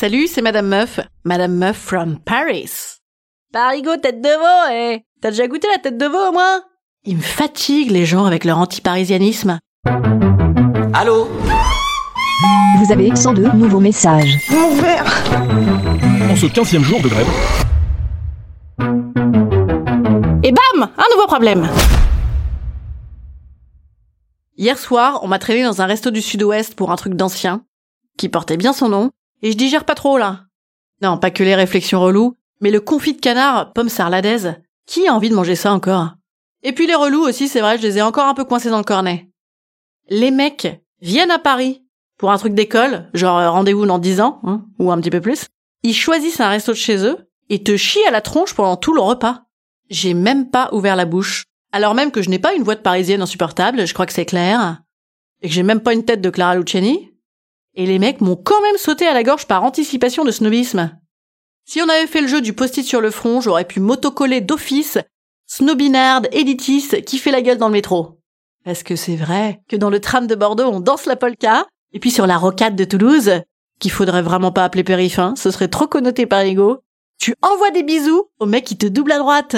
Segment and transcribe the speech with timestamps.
[0.00, 0.98] Salut, c'est Madame Meuf.
[1.24, 2.70] Madame Meuf from Paris.
[3.52, 6.62] Parigo tête de veau, eh T'as déjà goûté la tête de veau au moins
[7.04, 9.58] Ils me fatiguent les gens avec leur anti-parisianisme.
[10.94, 11.28] Allô?
[12.78, 14.38] Vous avez 102 nouveaux messages.
[14.50, 17.28] En ce 15 jour de grève,
[20.42, 21.68] Et bam Un nouveau problème
[24.56, 27.66] Hier soir, on m'a traîné dans un resto du sud-ouest pour un truc d'ancien,
[28.16, 29.10] qui portait bien son nom,
[29.42, 30.46] et je digère pas trop là.
[31.02, 34.56] Non, pas que les réflexions reloues, mais le confit de canard, pomme sarladaise.
[34.86, 36.10] Qui a envie de manger ça encore?
[36.62, 38.78] Et puis les relous aussi, c'est vrai, je les ai encore un peu coincés dans
[38.78, 39.30] le cornet.
[40.08, 41.82] Les mecs viennent à Paris
[42.18, 45.20] pour un truc d'école, genre euh, rendez-vous dans 10 ans, hein, ou un petit peu
[45.20, 45.46] plus.
[45.82, 47.16] Ils choisissent un resto de chez eux
[47.48, 49.44] et te chient à la tronche pendant tout le repas.
[49.88, 51.44] J'ai même pas ouvert la bouche.
[51.72, 54.26] Alors même que je n'ai pas une voix de parisienne insupportable, je crois que c'est
[54.26, 54.82] clair.
[55.40, 57.09] Et que j'ai même pas une tête de Clara Luciani.
[57.74, 60.98] Et les mecs m'ont quand même sauté à la gorge par anticipation de snobisme.
[61.64, 64.98] Si on avait fait le jeu du post-it sur le front, j'aurais pu m'autocoller d'office
[65.46, 68.20] snobinard, élitiste, qui fait la gueule dans le métro.
[68.64, 71.98] Parce que c'est vrai que dans le tram de Bordeaux, on danse la polka, et
[71.98, 73.32] puis sur la rocade de Toulouse,
[73.80, 76.78] qu'il faudrait vraiment pas appeler périph', hein, ce serait trop connoté par l'ego,
[77.18, 79.56] tu envoies des bisous au mec qui te double à droite.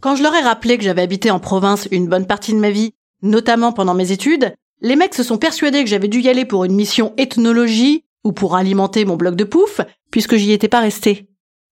[0.00, 2.70] Quand je leur ai rappelé que j'avais habité en province une bonne partie de ma
[2.70, 6.44] vie, notamment pendant mes études, les mecs se sont persuadés que j'avais dû y aller
[6.44, 10.80] pour une mission ethnologie ou pour alimenter mon bloc de pouf, puisque j'y étais pas
[10.80, 11.28] resté.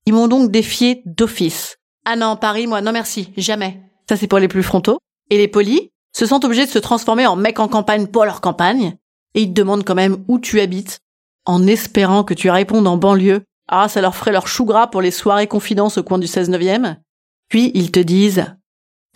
[0.07, 1.77] Ils m'ont donc défié d'office.
[2.05, 3.83] Ah non, Paris, moi, non merci, jamais.
[4.09, 4.99] Ça c'est pour les plus frontaux.
[5.31, 8.41] Et les polis se sentent obligés de se transformer en mecs en campagne pour leur
[8.41, 8.97] campagne,
[9.35, 11.01] et ils te demandent quand même où tu habites,
[11.45, 13.43] en espérant que tu répondes en banlieue.
[13.69, 16.51] Ah, ça leur ferait leur chou gras pour les soirées confidences au coin du 16
[16.51, 16.97] 9e.
[17.49, 18.47] Puis ils te disent,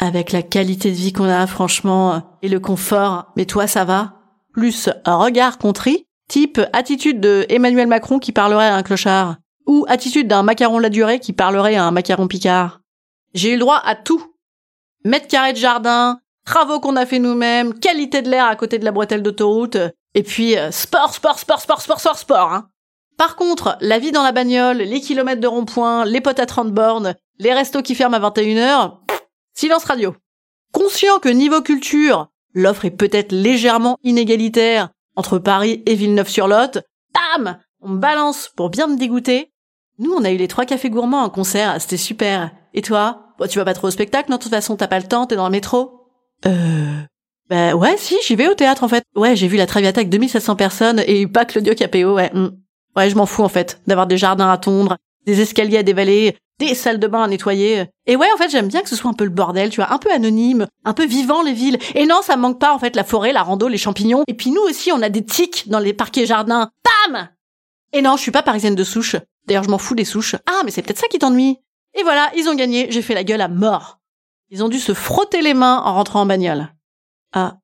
[0.02, 4.14] avec la qualité de vie qu'on a, franchement, et le confort, mais toi ça va?
[4.52, 9.86] Plus un regard contrit, type attitude de Emmanuel Macron qui parlerait à un clochard, ou
[9.88, 12.80] attitude d'un macaron la durée qui parlerait à un macaron picard.
[13.34, 14.34] J'ai eu le droit à tout.
[15.04, 18.84] Mètre carré de jardin, travaux qu'on a fait nous-mêmes, qualité de l'air à côté de
[18.84, 19.76] la bretelle d'autoroute,
[20.14, 22.52] et puis euh, sport, sport, sport, sport, sport, sport, sport.
[22.52, 22.66] Hein.
[23.18, 26.72] Par contre, la vie dans la bagnole, les kilomètres de rond-point, les potes à 30
[26.72, 28.96] bornes, les restos qui ferment à 21h,
[29.54, 30.14] silence radio.
[30.72, 36.78] Conscient que niveau culture, l'offre est peut-être légèrement inégalitaire entre Paris et Villeneuve-sur-Lot,
[37.14, 39.52] bam On balance pour bien me dégoûter.
[39.98, 42.50] Nous, on a eu les trois cafés gourmands en concert, c'était super.
[42.74, 43.34] Et toi?
[43.50, 45.36] Tu vas pas trop au spectacle, non, de toute façon, t'as pas le temps, t'es
[45.36, 46.06] dans le métro
[46.46, 47.02] Euh...
[47.50, 49.04] Bah ouais, si, j'y vais au théâtre en fait.
[49.14, 52.30] Ouais, j'ai vu la Traviata avec 2700 personnes et pas Claudio Capéo, ouais.
[52.32, 52.50] mm.
[52.96, 54.96] Ouais, je m'en fous en fait, d'avoir des jardins à tondre,
[55.26, 57.86] des escaliers à dévaler, des salles de bain à nettoyer.
[58.06, 59.92] Et ouais, en fait, j'aime bien que ce soit un peu le bordel, tu vois,
[59.92, 61.78] un peu anonyme, un peu vivant les villes.
[61.94, 64.24] Et non, ça manque pas en fait la forêt, la rando, les champignons.
[64.28, 66.70] Et puis nous aussi, on a des tiques dans les parquets jardins.
[67.08, 67.28] Bam
[67.92, 69.16] Et non, je suis pas parisienne de souche.
[69.46, 70.36] D'ailleurs, je m'en fous des souches.
[70.46, 71.58] Ah, mais c'est peut-être ça qui t'ennuie.
[71.98, 73.98] Et voilà, ils ont gagné, j'ai fait la gueule à mort.
[74.50, 76.72] Ils ont dû se frotter les mains en rentrant en bagnole.
[77.32, 77.58] Ah,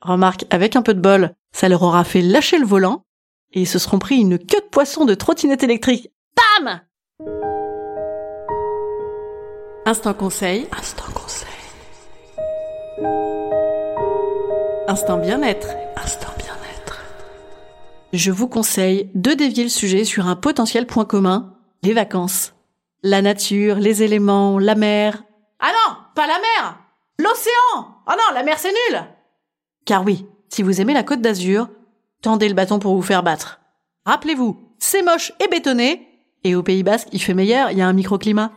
[0.00, 3.04] remarque, avec un peu de bol, ça leur aura fait lâcher le volant,
[3.52, 6.10] et ils se seront pris une queue de poisson de trottinette électrique.
[6.36, 6.82] Bam
[9.92, 10.66] Instant conseil.
[10.72, 11.48] Instant conseil.
[14.88, 15.68] Instant bien-être.
[16.02, 17.02] Instant bien-être.
[18.14, 22.54] Je vous conseille de dévier le sujet sur un potentiel point commun, les vacances.
[23.02, 25.24] La nature, les éléments, la mer.
[25.60, 26.78] Ah non, pas la mer
[27.18, 27.52] L'océan
[28.06, 28.98] Oh non, la mer c'est nul
[29.84, 31.68] Car oui, si vous aimez la côte d'Azur,
[32.22, 33.60] tendez le bâton pour vous faire battre.
[34.06, 36.08] Rappelez-vous, c'est moche et bétonné,
[36.44, 38.52] et au Pays Basque, il fait meilleur, il y a un microclimat.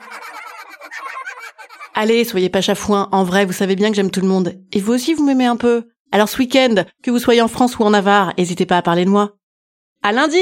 [1.98, 4.56] Allez, soyez pas chafouin, en vrai, vous savez bien que j'aime tout le monde.
[4.74, 5.86] Et vous aussi, vous m'aimez un peu.
[6.12, 9.06] Alors ce week-end, que vous soyez en France ou en Navarre, n'hésitez pas à parler
[9.06, 9.38] de moi.
[10.04, 10.42] À lundi